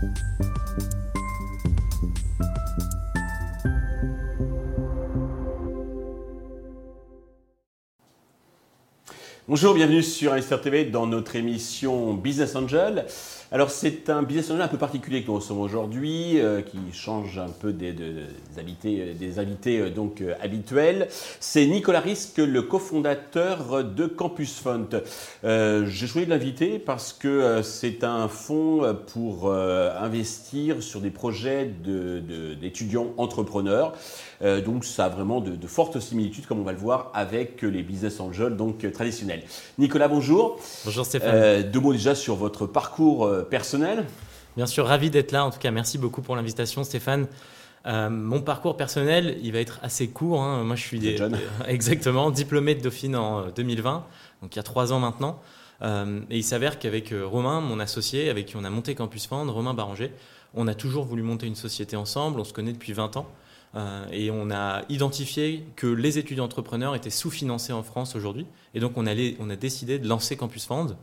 Thank 0.00 0.16
you. 0.38 0.47
Bonjour, 9.48 9.72
bienvenue 9.72 10.02
sur 10.02 10.34
Investor 10.34 10.60
TV 10.60 10.84
dans 10.84 11.06
notre 11.06 11.34
émission 11.34 12.12
Business 12.12 12.54
Angel. 12.54 13.06
Alors 13.50 13.70
c'est 13.70 14.10
un 14.10 14.22
business 14.22 14.50
angel 14.50 14.60
un 14.60 14.68
peu 14.68 14.76
particulier 14.76 15.22
que 15.22 15.28
nous 15.28 15.36
recevons 15.36 15.62
aujourd'hui, 15.62 16.38
euh, 16.38 16.60
qui 16.60 16.76
change 16.92 17.38
un 17.38 17.48
peu 17.48 17.72
des, 17.72 17.94
invités, 18.58 19.14
des 19.14 19.38
invités 19.38 19.78
euh, 19.78 19.90
donc 19.90 20.20
euh, 20.20 20.34
habituels. 20.42 21.08
C'est 21.40 21.64
Nicolas 21.64 22.00
Risque, 22.00 22.36
le 22.36 22.60
cofondateur 22.60 23.84
de 23.84 24.04
Campus 24.04 24.58
Fund. 24.58 25.02
J'ai 25.42 26.06
choisi 26.06 26.26
de 26.26 26.30
l'inviter 26.30 26.78
parce 26.78 27.14
que 27.14 27.62
c'est 27.62 28.04
un 28.04 28.28
fonds 28.28 28.96
pour 29.12 29.52
investir 29.52 30.82
sur 30.82 31.00
des 31.00 31.10
projets 31.10 31.70
d'étudiants 32.60 33.14
entrepreneurs. 33.16 33.94
donc 34.64 34.84
ça 34.84 35.06
a 35.06 35.08
vraiment 35.08 35.40
de, 35.40 35.66
fortes 35.66 36.00
similitudes, 36.00 36.46
comme 36.46 36.60
on 36.60 36.64
va 36.64 36.72
le 36.72 36.78
voir, 36.78 37.10
avec 37.14 37.62
les 37.62 37.82
business 37.82 38.20
angels 38.20 38.56
donc 38.56 38.90
traditionnels. 38.92 39.37
Nicolas, 39.78 40.08
bonjour. 40.08 40.60
Bonjour 40.84 41.06
Stéphane. 41.06 41.62
deux 41.62 41.80
mots 41.80 41.92
déjà 41.92 42.14
sur 42.14 42.36
votre 42.36 42.66
parcours 42.66 43.26
euh, 43.26 43.42
personnel 43.42 44.04
Bien 44.56 44.66
sûr, 44.66 44.86
ravi 44.86 45.10
d'être 45.10 45.32
là. 45.32 45.44
En 45.44 45.50
tout 45.50 45.58
cas, 45.58 45.70
merci 45.70 45.98
beaucoup 45.98 46.20
pour 46.20 46.34
l'invitation, 46.34 46.82
Stéphane. 46.82 47.26
Euh, 47.86 48.10
mon 48.10 48.40
parcours 48.40 48.76
personnel, 48.76 49.38
il 49.42 49.52
va 49.52 49.60
être 49.60 49.78
assez 49.82 50.08
court. 50.08 50.42
Hein. 50.42 50.64
Moi, 50.64 50.74
je 50.74 50.82
suis 50.82 50.98
des, 50.98 51.16
jeune. 51.16 51.38
exactement 51.68 52.30
diplômé 52.30 52.74
de 52.74 52.80
Dauphine 52.80 53.14
en 53.14 53.48
2020, 53.50 53.94
euh, 53.94 53.98
donc 54.42 54.54
il 54.54 54.56
y 54.56 54.60
a 54.60 54.64
trois 54.64 54.92
ans 54.92 54.98
maintenant. 54.98 55.40
et 55.82 56.36
il 56.36 56.42
s'avère 56.42 56.80
qu'avec 56.80 57.14
Romain, 57.24 57.60
mon 57.60 57.78
associé, 57.78 58.30
avec 58.30 58.46
qui 58.46 58.56
on 58.56 58.64
a 58.64 58.70
monté 58.70 58.96
Campus 58.96 59.26
Fund, 59.26 59.48
Romain 59.48 59.74
Barranger, 59.74 60.12
on 60.54 60.66
a 60.66 60.74
toujours 60.74 61.04
voulu 61.04 61.22
monter 61.22 61.46
une 61.46 61.54
société 61.54 61.94
ensemble. 61.96 62.40
On 62.40 62.44
se 62.44 62.52
connaît 62.52 62.72
depuis 62.72 62.92
20 62.92 63.16
ans. 63.16 63.28
Et 64.12 64.30
on 64.30 64.50
a 64.50 64.82
identifié 64.88 65.64
que 65.76 65.86
les 65.86 66.18
étudiants 66.18 66.44
entrepreneurs 66.44 66.94
étaient 66.94 67.10
sous-financés 67.10 67.72
en 67.72 67.82
France 67.82 68.16
aujourd'hui. 68.16 68.46
Et 68.74 68.80
donc, 68.80 68.92
on, 68.96 69.06
allait, 69.06 69.36
on 69.40 69.50
a 69.50 69.56
décidé 69.56 69.98
de 69.98 70.08
lancer 70.08 70.36
Campus 70.36 70.66
Fund. 70.66 70.96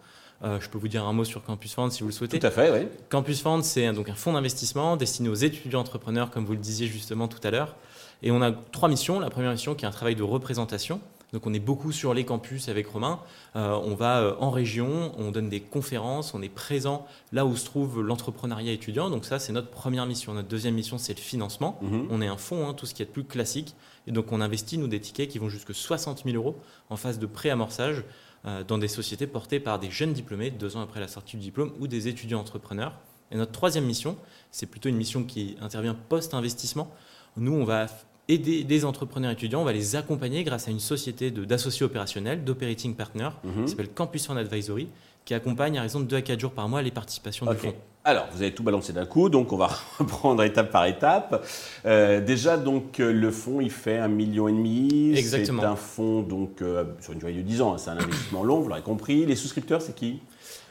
Euh, 0.43 0.59
je 0.59 0.69
peux 0.69 0.77
vous 0.77 0.87
dire 0.87 1.05
un 1.05 1.13
mot 1.13 1.23
sur 1.23 1.43
Campus 1.43 1.73
Fund 1.73 1.91
si 1.91 2.01
vous 2.01 2.09
le 2.09 2.13
souhaitez. 2.13 2.39
Tout 2.39 2.47
à 2.47 2.51
fait, 2.51 2.71
oui. 2.71 2.87
Campus 3.09 3.41
Fund, 3.41 3.63
c'est 3.63 3.91
donc 3.93 4.09
un 4.09 4.15
fonds 4.15 4.33
d'investissement 4.33 4.97
destiné 4.97 5.29
aux 5.29 5.35
étudiants 5.35 5.79
entrepreneurs, 5.79 6.29
comme 6.29 6.45
vous 6.45 6.53
le 6.53 6.59
disiez 6.59 6.87
justement 6.87 7.27
tout 7.27 7.39
à 7.43 7.51
l'heure. 7.51 7.75
Et 8.21 8.31
on 8.31 8.41
a 8.41 8.51
trois 8.51 8.89
missions. 8.89 9.19
La 9.19 9.29
première 9.29 9.51
mission 9.51 9.75
qui 9.75 9.85
est 9.85 9.87
un 9.87 9.91
travail 9.91 10.15
de 10.15 10.23
représentation. 10.23 10.99
Donc 11.33 11.47
on 11.47 11.53
est 11.53 11.59
beaucoup 11.59 11.91
sur 11.91 12.13
les 12.13 12.25
campus 12.25 12.69
avec 12.69 12.87
Romain. 12.87 13.19
Euh, 13.55 13.73
on 13.83 13.95
va 13.95 14.21
euh, 14.21 14.35
en 14.39 14.51
région, 14.51 15.11
on 15.17 15.31
donne 15.31 15.49
des 15.49 15.59
conférences, 15.59 16.33
on 16.33 16.41
est 16.41 16.49
présent 16.49 17.05
là 17.31 17.45
où 17.45 17.55
se 17.55 17.65
trouve 17.65 18.01
l'entrepreneuriat 18.01 18.71
étudiant. 18.71 19.09
Donc 19.09 19.25
ça, 19.25 19.39
c'est 19.39 19.53
notre 19.53 19.69
première 19.69 20.05
mission. 20.05 20.33
Notre 20.33 20.47
deuxième 20.47 20.75
mission, 20.75 20.97
c'est 20.97 21.13
le 21.13 21.21
financement. 21.21 21.79
Mhm. 21.81 22.07
On 22.09 22.21
est 22.21 22.27
un 22.27 22.37
fonds, 22.37 22.67
hein, 22.67 22.73
tout 22.73 22.85
ce 22.85 22.93
qui 22.93 23.01
est 23.01 23.07
plus 23.07 23.23
classique. 23.23 23.75
Et 24.07 24.11
donc 24.11 24.31
on 24.31 24.41
investit, 24.41 24.77
nous, 24.77 24.87
des 24.87 24.99
tickets 24.99 25.29
qui 25.29 25.39
vont 25.39 25.49
jusqu'à 25.49 25.73
60 25.73 26.23
000 26.25 26.37
euros 26.37 26.57
en 26.89 26.95
phase 26.95 27.19
de 27.19 27.25
pré-amorçage 27.25 28.03
euh, 28.45 28.63
dans 28.63 28.77
des 28.77 28.87
sociétés 28.87 29.25
portées 29.25 29.59
par 29.59 29.79
des 29.79 29.89
jeunes 29.89 30.13
diplômés 30.13 30.51
deux 30.51 30.77
ans 30.77 30.81
après 30.81 30.99
la 30.99 31.07
sortie 31.07 31.37
du 31.37 31.43
diplôme 31.43 31.73
ou 31.79 31.87
des 31.87 32.07
étudiants 32.07 32.39
entrepreneurs. 32.39 32.99
Et 33.31 33.37
notre 33.37 33.51
troisième 33.51 33.85
mission, 33.85 34.17
c'est 34.51 34.67
plutôt 34.67 34.87
une 34.87 34.97
mission 34.97 35.23
qui 35.23 35.57
intervient 35.59 35.95
post-investissement. 35.95 36.93
Nous, 37.37 37.53
on 37.53 37.63
va 37.63 37.87
aider 38.27 38.63
des 38.63 38.85
entrepreneurs 38.85 39.31
étudiants, 39.31 39.61
on 39.61 39.65
va 39.65 39.73
les 39.73 39.95
accompagner 39.95 40.43
grâce 40.43 40.67
à 40.67 40.71
une 40.71 40.79
société 40.79 41.31
d'associés 41.31 41.85
opérationnels, 41.85 42.43
d'operating 42.43 42.95
partners, 42.95 43.29
mhm. 43.43 43.63
qui 43.63 43.69
s'appelle 43.69 43.89
Campus 43.89 44.25
Fund 44.25 44.37
Advisory, 44.37 44.87
qui 45.25 45.33
accompagne 45.33 45.77
à 45.77 45.81
raison 45.81 45.99
de 45.99 46.05
2 46.05 46.15
à 46.15 46.21
4 46.21 46.39
jours 46.39 46.51
par 46.51 46.69
mois 46.69 46.81
les 46.81 46.91
participations 46.91 47.45
du 47.47 47.57
fonds. 47.57 47.73
Alors, 48.07 48.27
vous 48.31 48.43
avez 48.43 48.53
tout 48.53 48.61
balancé 48.61 48.93
d'un 48.93 49.07
coup, 49.07 49.29
donc 49.29 49.51
on 49.51 49.57
va 49.57 49.67
reprendre 49.97 50.43
étape 50.43 50.71
par 50.71 50.85
étape. 50.85 51.43
Euh, 51.87 52.21
déjà, 52.21 52.55
donc 52.55 52.99
euh, 52.99 53.11
le 53.11 53.31
fonds, 53.31 53.61
il 53.61 53.71
fait 53.71 53.97
un 53.97 54.07
million 54.07 54.47
et 54.47 54.51
demi. 54.51 55.17
Exactement. 55.17 55.63
C'est 55.63 55.67
un 55.67 55.75
fonds 55.75 56.21
donc 56.21 56.61
euh, 56.61 56.83
sur 57.01 57.13
une 57.13 57.19
durée 57.19 57.33
de 57.33 57.41
10 57.41 57.61
ans. 57.63 57.73
Hein, 57.73 57.77
c'est 57.79 57.89
un 57.89 57.97
investissement 57.97 58.43
long, 58.43 58.59
vous 58.59 58.69
l'aurez 58.69 58.83
compris. 58.83 59.25
Les 59.25 59.35
souscripteurs, 59.35 59.81
c'est 59.81 59.95
qui? 59.95 60.19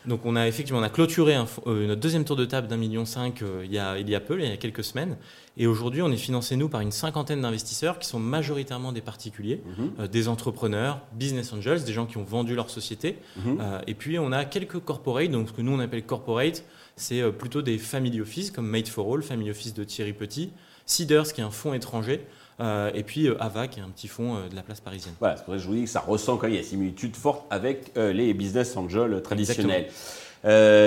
Donc 0.06 0.20
on 0.26 0.36
a 0.36 0.46
effectivement 0.46 0.80
on 0.80 0.82
a 0.82 0.90
clôturé 0.90 1.34
notre 1.34 1.94
deuxième 1.94 2.26
tour 2.26 2.36
de 2.36 2.44
table 2.44 2.68
d'un 2.68 2.76
million 2.76 3.06
cinq 3.06 3.42
il, 3.64 3.72
y 3.72 3.78
a, 3.78 3.96
il 3.98 4.10
y 4.10 4.14
a 4.14 4.20
peu, 4.20 4.38
il 4.38 4.46
y 4.46 4.52
a 4.52 4.58
quelques 4.58 4.84
semaines. 4.84 5.16
Et 5.56 5.66
aujourd'hui, 5.66 6.02
on 6.02 6.10
est 6.10 6.18
financé, 6.18 6.56
nous, 6.56 6.68
par 6.68 6.82
une 6.82 6.90
cinquantaine 6.90 7.40
d'investisseurs 7.40 7.98
qui 7.98 8.06
sont 8.06 8.18
majoritairement 8.18 8.92
des 8.92 9.00
particuliers, 9.00 9.62
mhm. 9.78 10.08
des 10.08 10.28
entrepreneurs, 10.28 11.00
business 11.12 11.52
angels, 11.54 11.84
des 11.84 11.92
gens 11.92 12.06
qui 12.06 12.18
ont 12.18 12.24
vendu 12.24 12.54
leur 12.54 12.70
société. 12.70 13.16
Mhm. 13.36 13.58
et 13.86 13.94
puis, 13.94 14.18
on 14.18 14.30
a 14.32 14.43
quelques 14.44 14.78
corporates, 14.78 15.30
donc 15.30 15.48
ce 15.48 15.52
que 15.52 15.62
nous, 15.62 15.72
on 15.72 15.80
appelle 15.80 16.04
corporate, 16.04 16.64
c'est 16.96 17.20
euh, 17.20 17.30
plutôt 17.30 17.62
des 17.62 17.78
family 17.78 18.20
office 18.20 18.50
comme 18.50 18.66
Made 18.66 18.88
for 18.88 19.12
All, 19.12 19.22
family 19.22 19.50
office 19.50 19.74
de 19.74 19.84
Thierry 19.84 20.12
Petit, 20.12 20.50
Seeders 20.86 21.32
qui 21.32 21.40
est 21.40 21.44
un 21.44 21.50
fonds 21.50 21.74
étranger, 21.74 22.24
euh, 22.60 22.90
et 22.94 23.02
puis 23.02 23.26
euh, 23.26 23.42
Ava 23.42 23.68
qui 23.68 23.80
est 23.80 23.82
un 23.82 23.88
petit 23.88 24.08
fonds 24.08 24.36
de 24.48 24.54
la 24.54 24.62
place 24.62 24.80
parisienne. 24.80 25.14
Voilà, 25.18 25.36
c'est 25.36 25.44
pour 25.44 25.54
ça 25.54 25.58
que 25.58 25.62
je 25.62 25.68
vous 25.68 25.74
dis 25.74 25.84
que 25.84 25.90
ça 25.90 26.00
ressent 26.00 26.36
quand 26.36 26.44
même, 26.44 26.52
il 26.52 26.56
y 26.56 26.58
a 26.58 26.62
une 26.62 26.68
similitude 26.68 27.16
forte 27.16 27.44
avec 27.50 27.92
les 27.96 28.34
business 28.34 28.76
angels 28.76 29.22
traditionnels. 29.22 29.86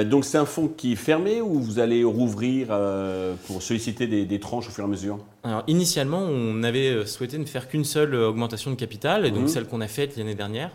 donc 0.09 0.23
c'est 0.23 0.37
un 0.37 0.45
fonds 0.45 0.67
qui 0.67 0.93
est 0.93 0.97
fermé 0.97 1.41
ou 1.41 1.59
vous 1.59 1.79
allez 1.79 2.03
rouvrir 2.03 2.67
pour 3.47 3.61
solliciter 3.61 4.07
des, 4.07 4.39
tranches 4.39 4.67
au 4.67 4.71
fur 4.71 4.83
et 4.83 4.87
à 4.87 4.89
mesure? 4.89 5.19
Alors 5.43 5.63
initialement, 5.67 6.21
on 6.21 6.63
avait 6.63 7.05
souhaité 7.05 7.37
ne 7.37 7.45
faire 7.45 7.67
qu'une 7.67 7.85
seule 7.85 8.15
augmentation 8.15 8.71
de 8.71 8.75
capital, 8.75 9.25
et 9.25 9.31
donc 9.31 9.43
mhm. 9.43 9.47
celle 9.47 9.65
qu'on 9.65 9.81
a 9.81 9.87
faite 9.87 10.15
l'année 10.15 10.35
dernière. 10.35 10.71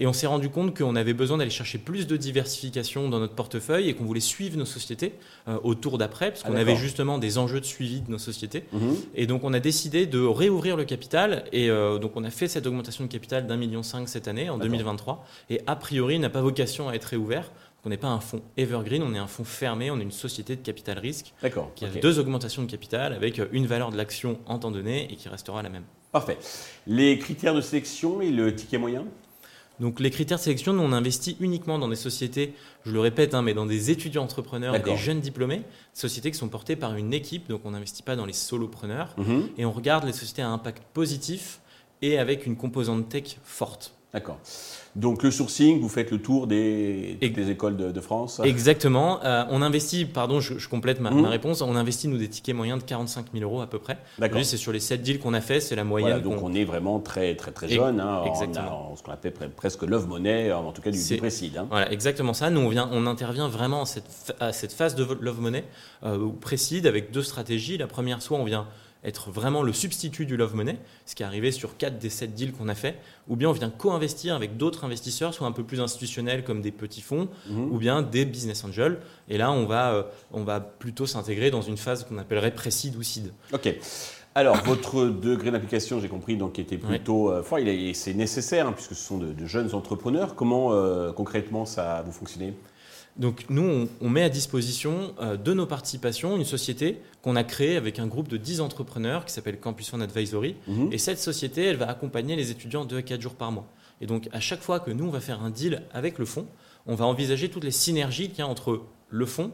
Et 0.00 0.06
on 0.06 0.14
s'est 0.14 0.26
rendu 0.26 0.48
compte 0.48 0.76
qu'on 0.76 0.96
avait 0.96 1.12
besoin 1.12 1.36
d'aller 1.36 1.50
chercher 1.50 1.76
plus 1.76 2.06
de 2.06 2.16
diversification 2.16 3.10
dans 3.10 3.20
notre 3.20 3.34
portefeuille 3.34 3.90
et 3.90 3.94
qu'on 3.94 4.06
voulait 4.06 4.18
suivre 4.18 4.56
nos 4.56 4.64
sociétés 4.64 5.12
euh, 5.46 5.58
au 5.62 5.74
tour 5.74 5.98
d'après, 5.98 6.30
parce 6.30 6.42
qu'on 6.42 6.56
ah, 6.56 6.60
avait 6.60 6.74
justement 6.74 7.18
des 7.18 7.36
enjeux 7.36 7.60
de 7.60 7.66
suivi 7.66 8.00
de 8.00 8.10
nos 8.10 8.18
sociétés. 8.18 8.64
Mhm. 8.72 8.96
Et 9.14 9.26
donc 9.26 9.44
on 9.44 9.52
a 9.52 9.60
décidé 9.60 10.06
de 10.06 10.18
réouvrir 10.18 10.78
le 10.78 10.86
capital. 10.86 11.44
Et 11.52 11.68
euh, 11.68 11.98
donc 11.98 12.12
on 12.16 12.24
a 12.24 12.30
fait 12.30 12.48
cette 12.48 12.66
augmentation 12.66 13.04
de 13.04 13.10
capital 13.10 13.46
d'un 13.46 13.58
million 13.58 13.82
cinq 13.82 14.08
cette 14.08 14.26
année, 14.26 14.48
en 14.48 14.56
2023. 14.56 15.22
Et 15.50 15.60
a 15.66 15.76
priori, 15.76 16.18
n'a 16.18 16.30
pas 16.30 16.40
vocation 16.40 16.88
à 16.88 16.94
être 16.94 17.04
réouvert. 17.04 17.52
On 17.84 17.90
n'est 17.90 17.98
pas 17.98 18.08
un 18.08 18.20
fonds 18.20 18.42
evergreen, 18.56 19.02
on 19.02 19.14
est 19.14 19.18
un 19.18 19.26
fonds 19.26 19.44
fermé, 19.44 19.90
on 19.90 19.98
est 19.98 20.02
une 20.02 20.10
société 20.10 20.56
de 20.56 20.62
capital 20.62 20.98
risque 20.98 21.34
qui 21.76 21.84
a 21.84 21.88
deux 21.88 22.18
augmentations 22.18 22.62
de 22.62 22.70
capital 22.70 23.12
avec 23.12 23.40
une 23.52 23.66
valeur 23.66 23.90
de 23.90 23.98
l'action 23.98 24.38
en 24.46 24.58
temps 24.58 24.70
donné 24.70 25.10
et 25.10 25.16
qui 25.16 25.28
restera 25.28 25.62
la 25.62 25.68
même. 25.68 25.84
Parfait. 26.12 26.38
Les 26.86 27.18
critères 27.18 27.54
de 27.54 27.60
sélection 27.60 28.20
et 28.20 28.30
le 28.30 28.54
ticket 28.54 28.78
moyen? 28.78 29.04
Donc 29.80 29.98
les 29.98 30.10
critères 30.10 30.38
de 30.38 30.42
sélection, 30.42 30.72
nous 30.72 30.82
on 30.82 30.92
investit 30.92 31.36
uniquement 31.40 31.78
dans 31.78 31.88
des 31.88 31.96
sociétés, 31.96 32.54
je 32.84 32.92
le 32.92 33.00
répète, 33.00 33.34
hein, 33.34 33.42
mais 33.42 33.54
dans 33.54 33.66
des 33.66 33.90
étudiants 33.90 34.22
entrepreneurs 34.22 34.74
et 34.74 34.80
des 34.80 34.96
jeunes 34.96 35.20
diplômés, 35.20 35.62
sociétés 35.94 36.30
qui 36.30 36.38
sont 36.38 36.48
portées 36.48 36.76
par 36.76 36.94
une 36.96 37.14
équipe, 37.14 37.48
donc 37.48 37.62
on 37.64 37.70
n'investit 37.70 38.02
pas 38.02 38.14
dans 38.14 38.26
les 38.26 38.34
solopreneurs, 38.34 39.14
mhm. 39.16 39.48
et 39.56 39.64
on 39.64 39.72
regarde 39.72 40.04
les 40.04 40.12
sociétés 40.12 40.42
à 40.42 40.50
impact 40.50 40.82
positif 40.92 41.60
et 42.02 42.18
avec 42.18 42.46
une 42.46 42.56
composante 42.56 43.08
tech 43.08 43.38
forte. 43.42 43.94
D'accord. 44.12 44.38
Donc 44.96 45.22
le 45.22 45.30
sourcing, 45.30 45.80
vous 45.80 45.88
faites 45.88 46.10
le 46.10 46.18
tour 46.18 46.48
des, 46.48 47.16
écoles 47.22 47.76
de, 47.76 48.00
France 48.00 48.40
Exactement. 48.42 49.22
Euh, 49.24 49.44
on 49.50 49.62
investit, 49.62 50.04
pardon, 50.04 50.40
je, 50.40 50.68
complète 50.68 51.00
ma, 51.00 51.10
mmh. 51.10 51.26
réponse, 51.26 51.62
on 51.62 51.76
investit 51.76 52.08
nous 52.08 52.18
des 52.18 52.28
tickets 52.28 52.56
moyens 52.56 52.80
de 52.80 52.84
45 52.84 53.26
000 53.32 53.44
euros 53.44 53.60
à 53.60 53.68
peu 53.68 53.78
près. 53.78 53.98
D'accord. 54.18 54.44
C'est 54.44 54.56
sur 54.56 54.72
les 54.72 54.80
7 54.80 55.02
deals 55.02 55.20
qu'on 55.20 55.32
a 55.32 55.40
fait, 55.40 55.60
c'est 55.60 55.76
la 55.76 55.84
moyenne. 55.84 56.20
donc 56.22 56.42
on... 56.42 56.52
est 56.54 56.64
vraiment 56.64 56.98
très 56.98 57.36
très 57.36 57.52
très 57.52 57.68
jeune, 57.68 58.00
hein, 58.00 58.24
exactement. 58.26 58.94
ce 58.96 59.02
qu'on 59.02 59.12
appelle 59.12 59.32
presque 59.54 59.82
love 59.82 60.08
money, 60.08 60.52
en 60.52 60.72
tout 60.72 60.82
cas 60.82 60.90
du, 60.90 61.02
du 61.02 61.16
précide. 61.18 61.58
Hein. 61.58 61.68
Voilà, 61.70 61.92
exactement 61.92 62.34
ça. 62.34 62.50
Nous 62.50 62.60
on, 62.60 62.68
vient, 62.68 62.88
on 62.92 63.06
intervient 63.06 63.48
vraiment 63.48 63.82
à 63.82 63.86
cette, 63.86 64.34
à 64.40 64.52
cette 64.52 64.72
phase 64.72 64.96
de 64.96 65.06
love 65.20 65.40
money, 65.40 65.64
euh, 66.02 66.30
précide 66.40 66.88
avec 66.88 67.12
deux 67.12 67.22
stratégies. 67.22 67.78
La 67.78 67.86
première, 67.86 68.22
soit 68.22 68.38
on 68.38 68.44
vient 68.44 68.66
être 69.04 69.30
vraiment 69.30 69.62
le 69.62 69.72
substitut 69.72 70.26
du 70.26 70.36
Love 70.36 70.54
Money, 70.54 70.78
ce 71.06 71.14
qui 71.14 71.22
est 71.22 71.26
arrivé 71.26 71.52
sur 71.52 71.76
4 71.76 71.98
des 71.98 72.10
7 72.10 72.34
deals 72.34 72.52
qu'on 72.52 72.68
a 72.68 72.74
fait, 72.74 72.96
ou 73.28 73.36
bien 73.36 73.48
on 73.48 73.52
vient 73.52 73.70
co-investir 73.70 74.34
avec 74.34 74.56
d'autres 74.56 74.84
investisseurs, 74.84 75.32
soit 75.32 75.46
un 75.46 75.52
peu 75.52 75.64
plus 75.64 75.80
institutionnels 75.80 76.44
comme 76.44 76.60
des 76.60 76.72
petits 76.72 77.00
fonds, 77.00 77.28
mhm. 77.48 77.72
ou 77.72 77.78
bien 77.78 78.02
des 78.02 78.24
business 78.24 78.64
angels. 78.64 78.98
Et 79.28 79.38
là, 79.38 79.52
on 79.52 79.66
va, 79.66 79.92
euh, 79.92 80.02
on 80.32 80.44
va 80.44 80.60
plutôt 80.60 81.06
s'intégrer 81.06 81.50
dans 81.50 81.62
une 81.62 81.76
phase 81.76 82.04
qu'on 82.04 82.18
appellerait 82.18 82.54
précide 82.54 82.96
ou 82.96 83.02
seed. 83.02 83.32
Ok. 83.52 83.74
Alors, 84.34 84.56
votre 84.64 85.06
degré 85.06 85.50
d'application, 85.50 85.98
j'ai 85.98 86.08
compris, 86.08 86.36
donc 86.36 86.58
était 86.58 86.78
plutôt 86.78 87.32
euh, 87.32 87.42
fort. 87.42 87.58
C'est 87.94 88.14
nécessaire, 88.14 88.68
hein, 88.68 88.72
puisque 88.72 88.94
ce 88.94 89.02
sont 89.02 89.18
de, 89.18 89.46
jeunes 89.46 89.74
entrepreneurs. 89.74 90.36
Comment 90.36 90.72
euh, 90.72 91.12
concrètement 91.12 91.64
ça 91.66 92.02
vous 92.06 92.12
fonctionnez? 92.12 92.54
Donc 93.16 93.44
nous, 93.50 93.88
on, 94.00 94.08
met 94.08 94.22
à 94.22 94.28
disposition 94.28 95.14
euh, 95.20 95.36
de 95.36 95.52
nos 95.52 95.66
participations 95.66 96.36
une 96.36 96.44
société 96.44 97.00
qu'on 97.22 97.36
a 97.36 97.44
créée 97.44 97.76
avec 97.76 97.98
un 97.98 98.06
groupe 98.06 98.28
de 98.28 98.36
10 98.36 98.60
entrepreneurs 98.60 99.24
qui 99.24 99.32
s'appelle 99.32 99.58
Campus 99.58 99.90
Fund 99.90 100.00
Advisory. 100.00 100.56
Mhm. 100.68 100.92
Et 100.92 100.98
cette 100.98 101.18
société, 101.18 101.64
elle 101.64 101.76
va 101.76 101.88
accompagner 101.88 102.36
les 102.36 102.50
étudiants 102.50 102.84
2 102.84 102.98
à 102.98 103.02
4 103.02 103.20
jours 103.20 103.34
par 103.34 103.52
mois. 103.52 103.66
Et 104.00 104.06
donc 104.06 104.28
à 104.32 104.40
chaque 104.40 104.62
fois 104.62 104.80
que 104.80 104.90
nous, 104.90 105.04
on 105.04 105.10
va 105.10 105.20
faire 105.20 105.42
un 105.42 105.50
deal 105.50 105.82
avec 105.92 106.18
le 106.18 106.24
fonds, 106.24 106.46
on 106.86 106.94
va 106.94 107.04
envisager 107.04 107.50
toutes 107.50 107.64
les 107.64 107.70
synergies 107.70 108.30
qu'il 108.30 108.38
y 108.38 108.42
a 108.42 108.46
entre 108.46 108.82
le 109.10 109.26
fonds, 109.26 109.52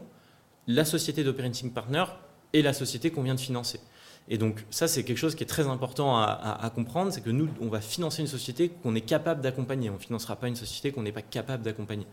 la 0.67 0.85
société 0.85 1.23
d'operating 1.23 1.71
partner 1.71 2.05
et 2.53 2.61
la 2.61 2.73
société 2.73 3.11
qu'on 3.11 3.23
vient 3.23 3.35
de 3.35 3.39
financer. 3.39 3.79
Et 4.29 4.37
donc 4.37 4.65
ça, 4.69 4.87
c'est 4.87 5.03
quelque 5.03 5.17
chose 5.17 5.35
qui 5.35 5.43
est 5.43 5.47
très 5.47 5.67
important 5.67 6.17
à, 6.17 6.71
comprendre, 6.75 7.11
c'est 7.13 7.21
que 7.21 7.29
nous, 7.29 7.47
on 7.61 7.67
va 7.67 7.79
financer 7.79 8.21
une 8.21 8.27
société 8.27 8.69
qu'on 8.69 8.93
est 8.95 9.01
capable 9.01 9.41
d'accompagner. 9.41 9.89
On 9.89 9.93
ne 9.93 9.99
financera 9.99 10.35
pas 10.35 10.47
une 10.47 10.55
société 10.55 10.91
qu'on 10.91 11.03
n'est 11.03 11.13
pas 11.13 11.21
capable 11.21 11.63
d'accompagner. 11.63 12.05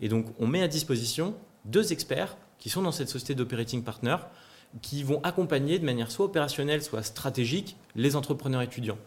Et 0.00 0.08
donc 0.08 0.26
on 0.38 0.46
met 0.46 0.62
à 0.62 0.68
disposition 0.68 1.34
deux 1.64 1.92
experts 1.92 2.36
qui 2.58 2.68
sont 2.68 2.82
dans 2.82 2.92
cette 2.92 3.08
société 3.08 3.34
d'operating 3.34 3.82
partner, 3.82 4.16
qui 4.82 5.02
vont 5.02 5.20
accompagner 5.22 5.78
de 5.78 5.84
manière 5.84 6.10
soit 6.10 6.26
opérationnelle, 6.26 6.82
soit 6.82 7.02
stratégique, 7.02 7.76
les 7.94 8.16
entrepreneurs 8.16 8.62
étudiants. 8.62 8.98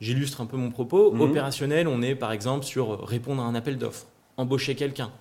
J'illustre 0.00 0.40
un 0.40 0.46
peu 0.46 0.56
mon 0.56 0.70
propos. 0.70 1.12
Mhm. 1.12 1.20
Opérationnel, 1.20 1.86
on 1.86 2.02
est 2.02 2.14
par 2.14 2.32
exemple 2.32 2.64
sur 2.64 3.06
répondre 3.06 3.42
à 3.42 3.44
un 3.44 3.54
appel 3.54 3.78
d'offres, 3.78 4.06
embaucher 4.36 4.74
quelqu'un. 4.74 5.12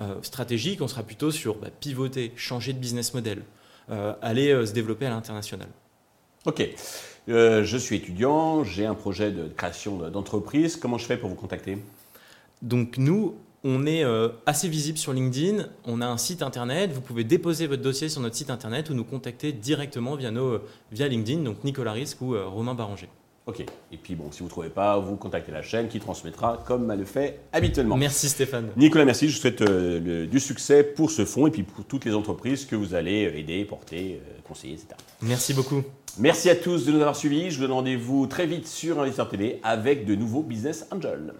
Euh, 0.00 0.16
stratégique, 0.22 0.82
on 0.82 0.88
sera 0.88 1.04
plutôt 1.04 1.30
sur 1.30 1.54
bah, 1.54 1.68
pivoter, 1.70 2.32
changer 2.34 2.72
de 2.72 2.78
business 2.78 3.14
model, 3.14 3.42
euh, 3.90 4.12
aller 4.22 4.50
euh, 4.50 4.66
se 4.66 4.72
développer 4.72 5.06
à 5.06 5.10
l'international. 5.10 5.68
Ok. 6.46 6.68
je 7.26 7.76
suis 7.76 7.96
étudiant, 7.96 8.64
j'ai 8.64 8.86
un 8.86 8.94
projet 8.94 9.30
de 9.30 9.48
création 9.48 10.10
d'entreprise. 10.10 10.76
Comment 10.76 10.98
je 10.98 11.06
fais 11.06 11.16
pour 11.16 11.30
vous 11.30 11.36
contacter? 11.36 11.78
Donc 12.62 12.98
nous, 12.98 13.34
on 13.64 13.86
est 13.86 14.04
assez 14.44 14.68
visible 14.68 14.98
sur 14.98 15.12
LinkedIn. 15.12 15.66
On 15.86 16.00
a 16.00 16.06
un 16.06 16.18
site 16.18 16.42
internet. 16.42 16.92
Vous 16.92 17.00
pouvez 17.00 17.24
déposer 17.24 17.66
votre 17.66 17.82
dossier 17.82 18.08
sur 18.10 18.20
notre 18.20 18.36
site 18.36 18.50
internet 18.50 18.90
ou 18.90 18.94
nous 18.94 19.04
contacter 19.04 19.52
directement 19.52 20.16
via, 20.16 20.30
nos, 20.30 20.60
via 20.92 21.08
LinkedIn, 21.08 21.42
donc 21.42 21.64
Nicolas 21.64 21.92
Risque 21.92 22.20
ou 22.20 22.36
Romain 22.36 22.74
Barranger. 22.74 23.08
Ok. 23.46 23.60
Et 23.92 23.96
puis 23.98 24.14
bon, 24.14 24.32
si 24.32 24.38
vous 24.38 24.46
ne 24.46 24.50
trouvez 24.50 24.70
pas, 24.70 24.98
vous 24.98 25.16
contactez 25.16 25.52
la 25.52 25.60
chaîne 25.60 25.88
qui 25.88 26.00
transmettra 26.00 26.62
comme 26.66 26.90
elle 26.90 27.00
le 27.00 27.04
fait 27.04 27.40
habituellement. 27.52 27.96
Merci 27.96 28.30
Stéphane. 28.30 28.70
Nicolas, 28.76 29.04
merci. 29.04 29.28
Je 29.28 29.34
vous 29.34 29.40
souhaite 29.40 29.60
euh, 29.60 30.26
du 30.26 30.40
succès 30.40 30.82
pour 30.82 31.10
ce 31.10 31.26
fonds 31.26 31.46
et 31.46 31.50
puis 31.50 31.62
pour 31.62 31.84
toutes 31.84 32.06
les 32.06 32.14
entreprises 32.14 32.64
que 32.64 32.74
vous 32.74 32.94
allez 32.94 33.30
aider, 33.36 33.66
porter, 33.66 34.22
euh, 34.22 34.40
conseiller, 34.44 34.74
etc. 34.74 34.94
Merci 35.20 35.52
beaucoup. 35.52 35.82
Merci 36.18 36.48
à 36.48 36.56
tous 36.56 36.86
de 36.86 36.92
nous 36.92 37.00
avoir 37.00 37.16
suivis. 37.16 37.50
Je 37.50 37.56
vous 37.56 37.62
donne 37.62 37.72
rendez-vous 37.72 38.26
très 38.26 38.46
vite 38.46 38.66
sur 38.66 38.98
Investisseur 38.98 39.28
TV 39.28 39.60
avec 39.62 40.06
de 40.06 40.14
nouveaux 40.14 40.42
Business 40.42 40.86
Angels. 40.90 41.34